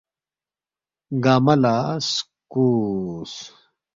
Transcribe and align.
گنگمہ 1.23 1.55
لہ 1.61 1.75
سکوس 2.11 3.33